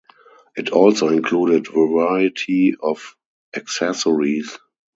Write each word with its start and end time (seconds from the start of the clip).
It 0.55 0.71
also 0.71 1.09
included 1.09 1.67
variety 1.67 2.73
of 2.81 3.15
accessories. 3.55 4.57